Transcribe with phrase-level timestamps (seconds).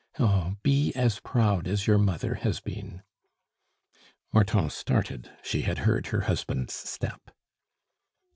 [0.17, 0.55] Oh!
[0.63, 3.03] be as proud as your mother has been."
[4.31, 7.29] Hortense started; she had heard her husband's step.